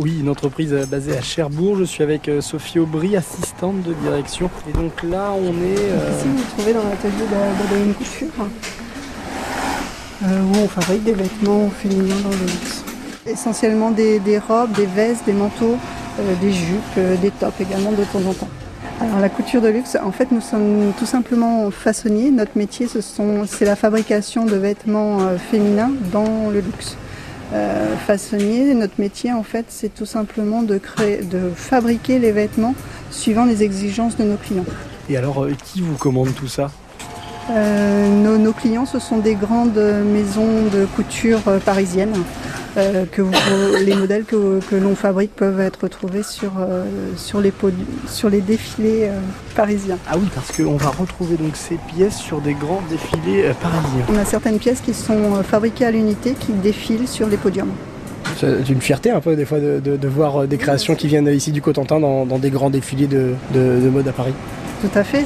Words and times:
Oui, 0.00 0.18
une 0.20 0.28
entreprise 0.28 0.72
basée 0.88 1.16
à 1.16 1.20
Cherbourg. 1.20 1.76
Je 1.76 1.82
suis 1.82 2.04
avec 2.04 2.28
euh, 2.28 2.40
Sophie 2.40 2.78
Aubry, 2.78 3.16
assistante 3.16 3.82
de 3.82 3.94
direction. 3.94 4.48
Et 4.68 4.72
donc 4.72 5.02
là, 5.02 5.32
on 5.36 5.48
est. 5.48 5.76
Euh... 5.76 6.12
Ici, 6.16 6.28
vous 6.28 6.36
vous 6.36 6.44
trouvez 6.56 6.72
dans 6.72 6.84
l'atelier 6.84 7.24
d'Adeline 7.28 7.94
Couture, 7.94 8.46
euh, 10.22 10.42
où 10.42 10.56
on 10.56 10.68
fabrique 10.68 11.02
des 11.02 11.14
vêtements 11.14 11.68
féminins 11.70 12.20
dans 12.22 12.30
le 12.30 12.44
luxe. 12.44 12.84
Essentiellement 13.26 13.90
des, 13.90 14.20
des 14.20 14.38
robes, 14.38 14.70
des 14.72 14.86
vestes, 14.86 15.24
des 15.26 15.32
manteaux, 15.32 15.76
euh, 16.20 16.34
des 16.40 16.52
jupes, 16.52 16.96
euh, 16.96 17.16
des 17.16 17.32
tops 17.32 17.60
également 17.60 17.90
de 17.90 18.04
temps 18.04 18.22
en 18.24 18.34
temps. 18.34 18.48
Alors 19.00 19.18
la 19.18 19.28
couture 19.28 19.60
de 19.60 19.68
luxe, 19.68 19.96
en 20.00 20.12
fait, 20.12 20.30
nous 20.30 20.40
sommes 20.40 20.92
tout 20.96 21.06
simplement 21.06 21.72
façonniers. 21.72 22.30
Notre 22.30 22.56
métier, 22.56 22.86
ce 22.86 23.00
sont, 23.00 23.46
c'est 23.46 23.64
la 23.64 23.74
fabrication 23.74 24.46
de 24.46 24.54
vêtements 24.54 25.22
euh, 25.22 25.38
féminins 25.38 25.90
dans 26.12 26.50
le 26.50 26.60
luxe. 26.60 26.96
Euh, 27.52 27.96
façonnier, 27.96 28.74
notre 28.74 29.00
métier, 29.00 29.32
en 29.32 29.42
fait, 29.42 29.66
c'est 29.68 29.94
tout 29.94 30.06
simplement 30.06 30.62
de 30.62 30.76
créer, 30.78 31.22
de 31.22 31.50
fabriquer 31.54 32.18
les 32.18 32.32
vêtements 32.32 32.74
suivant 33.10 33.46
les 33.46 33.62
exigences 33.62 34.16
de 34.16 34.24
nos 34.24 34.36
clients. 34.36 34.66
Et 35.08 35.16
alors, 35.16 35.44
euh, 35.44 35.52
qui 35.64 35.80
vous 35.80 35.96
commande 35.96 36.34
tout 36.34 36.48
ça? 36.48 36.70
Euh, 37.50 38.22
nos, 38.22 38.36
nos, 38.36 38.52
clients, 38.52 38.84
ce 38.84 38.98
sont 38.98 39.18
des 39.18 39.34
grandes 39.34 39.78
maisons 40.12 40.66
de 40.70 40.84
couture 40.84 41.40
parisiennes. 41.64 42.12
Euh, 42.76 43.06
que 43.10 43.22
vous, 43.22 43.32
les 43.84 43.94
modèles 43.94 44.24
que, 44.24 44.60
que 44.60 44.76
l'on 44.76 44.94
fabrique 44.94 45.34
peuvent 45.34 45.58
être 45.58 45.88
trouvés 45.88 46.22
sur, 46.22 46.52
euh, 46.60 46.84
sur, 47.16 47.40
les, 47.40 47.52
sur 48.06 48.28
les 48.28 48.40
défilés 48.40 49.04
euh, 49.04 49.18
parisiens. 49.56 49.96
Ah 50.08 50.16
oui, 50.16 50.28
parce 50.34 50.54
qu'on 50.54 50.76
va 50.76 50.90
retrouver 50.90 51.36
donc 51.36 51.56
ces 51.56 51.76
pièces 51.76 52.18
sur 52.18 52.40
des 52.40 52.52
grands 52.52 52.82
défilés 52.90 53.50
parisiens. 53.60 54.04
On 54.12 54.18
a 54.18 54.24
certaines 54.24 54.58
pièces 54.58 54.80
qui 54.80 54.92
sont 54.92 55.42
fabriquées 55.42 55.86
à 55.86 55.90
l'unité 55.90 56.34
qui 56.38 56.52
défilent 56.52 57.08
sur 57.08 57.26
les 57.26 57.38
podiums. 57.38 57.72
C'est 58.36 58.68
une 58.68 58.82
fierté 58.82 59.10
un 59.10 59.20
peu 59.20 59.34
des 59.34 59.46
fois 59.46 59.58
de, 59.58 59.80
de, 59.80 59.96
de 59.96 60.08
voir 60.08 60.46
des 60.46 60.58
créations 60.58 60.94
qui 60.94 61.08
viennent 61.08 61.26
ici 61.26 61.50
du 61.50 61.62
Cotentin 61.62 61.98
dans, 61.98 62.26
dans 62.26 62.38
des 62.38 62.50
grands 62.50 62.70
défilés 62.70 63.08
de, 63.08 63.32
de 63.54 63.88
mode 63.88 64.06
à 64.06 64.12
Paris. 64.12 64.34
Tout 64.82 64.96
à 64.96 65.02
fait, 65.02 65.24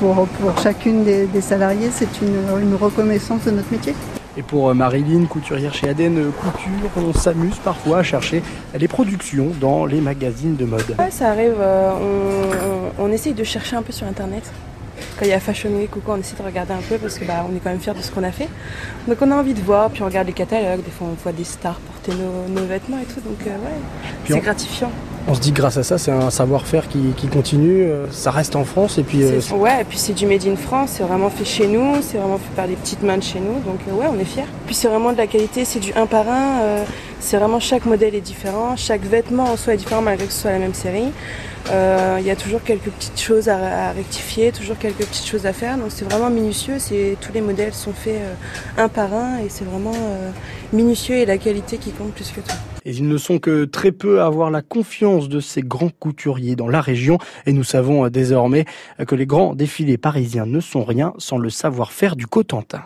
pour, 0.00 0.26
pour 0.26 0.58
chacune 0.60 1.04
des, 1.04 1.26
des 1.26 1.40
salariés, 1.42 1.90
c'est 1.92 2.08
une, 2.22 2.60
une 2.60 2.74
reconnaissance 2.74 3.44
de 3.44 3.52
notre 3.52 3.70
métier. 3.70 3.94
Et 4.38 4.42
pour 4.42 4.72
Marilyn, 4.72 5.24
couturière 5.24 5.74
chez 5.74 5.88
Aden 5.88 6.30
Couture, 6.30 6.90
on 6.96 7.12
s'amuse 7.12 7.56
parfois 7.56 7.98
à 7.98 8.02
chercher 8.04 8.40
les 8.72 8.86
productions 8.86 9.48
dans 9.60 9.84
les 9.84 10.00
magazines 10.00 10.54
de 10.54 10.64
mode. 10.64 10.94
Ouais, 10.96 11.10
ça 11.10 11.30
arrive, 11.30 11.56
euh, 11.58 11.90
on, 12.98 13.02
on, 13.02 13.06
on, 13.06 13.12
essaye 13.12 13.34
de 13.34 13.42
chercher 13.42 13.74
un 13.74 13.82
peu 13.82 13.92
sur 13.92 14.06
internet. 14.06 14.44
Quand 15.18 15.24
il 15.24 15.30
y 15.30 15.34
a 15.34 15.40
Fashion 15.40 15.70
Week 15.70 15.96
ou 15.96 15.98
quoi, 15.98 16.14
on 16.14 16.18
essaie 16.18 16.36
de 16.36 16.42
regarder 16.42 16.72
un 16.72 16.82
peu 16.88 16.98
parce 16.98 17.18
que 17.18 17.24
bah, 17.24 17.44
on 17.50 17.56
est 17.56 17.58
quand 17.58 17.70
même 17.70 17.80
fiers 17.80 17.94
de 17.94 18.00
ce 18.00 18.12
qu'on 18.12 18.22
a 18.22 18.30
fait. 18.30 18.48
Donc 19.08 19.18
on 19.20 19.30
a 19.32 19.34
envie 19.34 19.54
de 19.54 19.60
voir, 19.60 19.90
puis 19.90 20.02
on 20.02 20.06
regarde 20.06 20.28
les 20.28 20.32
catalogues, 20.32 20.84
des 20.84 20.90
fois 20.92 21.08
on 21.10 21.14
voit 21.20 21.32
des 21.32 21.42
stars 21.42 21.80
porter 21.80 22.12
nos, 22.12 22.60
nos 22.60 22.64
vêtements 22.64 23.00
et 23.00 23.06
tout, 23.12 23.20
donc 23.20 23.44
euh, 23.44 23.50
ouais, 23.50 24.28
c'est 24.28 24.38
gratifiant. 24.38 24.92
On 25.30 25.34
se 25.34 25.40
dit 25.40 25.52
que 25.52 25.58
grâce 25.58 25.76
à 25.76 25.82
ça, 25.82 25.98
c'est 25.98 26.10
un 26.10 26.30
savoir-faire 26.30 26.88
qui, 26.88 27.12
qui, 27.16 27.28
continue, 27.28 27.86
ça 28.10 28.30
reste 28.30 28.56
en 28.56 28.64
France 28.64 28.96
et 28.96 29.02
puis. 29.02 29.22
Euh... 29.22 29.40
Ouais, 29.52 29.82
et 29.82 29.84
puis 29.84 29.98
c'est 29.98 30.14
du 30.14 30.26
made 30.26 30.46
in 30.46 30.56
France, 30.56 30.92
c'est 30.94 31.02
vraiment 31.02 31.28
fait 31.28 31.44
chez 31.44 31.66
nous, 31.66 31.96
c'est 32.00 32.16
vraiment 32.16 32.38
fait 32.38 32.54
par 32.56 32.66
des 32.66 32.76
petites 32.76 33.02
mains 33.02 33.18
de 33.18 33.22
chez 33.22 33.38
nous, 33.38 33.60
donc 33.60 33.78
euh, 33.88 33.92
ouais, 33.92 34.06
on 34.10 34.18
est 34.18 34.24
fiers. 34.24 34.46
Puis 34.64 34.74
c'est 34.74 34.88
vraiment 34.88 35.12
de 35.12 35.18
la 35.18 35.26
qualité, 35.26 35.66
c'est 35.66 35.80
du 35.80 35.92
un 35.94 36.06
par 36.06 36.26
un, 36.28 36.60
euh, 36.60 36.84
c'est 37.20 37.36
vraiment 37.36 37.60
chaque 37.60 37.84
modèle 37.84 38.14
est 38.14 38.22
différent, 38.22 38.74
chaque 38.76 39.02
vêtement 39.02 39.44
en 39.44 39.56
soi 39.58 39.74
est 39.74 39.76
différent 39.76 40.00
malgré 40.00 40.26
que 40.26 40.32
ce 40.32 40.40
soit 40.40 40.52
la 40.52 40.58
même 40.58 40.74
série. 40.74 41.12
Il 41.66 41.74
euh, 41.74 42.20
y 42.20 42.30
a 42.30 42.36
toujours 42.36 42.62
quelques 42.62 42.88
petites 42.88 43.20
choses 43.20 43.50
à, 43.50 43.88
à, 43.88 43.92
rectifier, 43.92 44.52
toujours 44.52 44.78
quelques 44.78 45.04
petites 45.04 45.26
choses 45.26 45.44
à 45.44 45.52
faire, 45.52 45.76
donc 45.76 45.88
c'est 45.90 46.06
vraiment 46.06 46.30
minutieux, 46.30 46.78
tous 47.20 47.32
les 47.34 47.42
modèles 47.42 47.74
sont 47.74 47.92
faits 47.92 48.14
euh, 48.16 48.82
un 48.82 48.88
par 48.88 49.12
un 49.12 49.38
et 49.38 49.50
c'est 49.50 49.64
vraiment 49.64 49.92
euh, 49.92 50.30
minutieux 50.72 51.16
et 51.16 51.26
la 51.26 51.36
qualité 51.36 51.76
qui 51.76 51.90
compte 51.90 52.12
plus 52.12 52.30
que 52.30 52.40
tout. 52.40 52.77
Et 52.84 52.92
ils 52.92 53.08
ne 53.08 53.18
sont 53.18 53.38
que 53.38 53.64
très 53.64 53.92
peu 53.92 54.20
à 54.20 54.26
avoir 54.26 54.50
la 54.50 54.62
confiance 54.62 55.28
de 55.28 55.40
ces 55.40 55.62
grands 55.62 55.90
couturiers 55.90 56.56
dans 56.56 56.68
la 56.68 56.80
région. 56.80 57.18
Et 57.46 57.52
nous 57.52 57.64
savons 57.64 58.08
désormais 58.08 58.64
que 59.06 59.14
les 59.14 59.26
grands 59.26 59.54
défilés 59.54 59.98
parisiens 59.98 60.46
ne 60.46 60.60
sont 60.60 60.84
rien 60.84 61.12
sans 61.18 61.38
le 61.38 61.50
savoir-faire 61.50 62.16
du 62.16 62.26
Cotentin. 62.26 62.82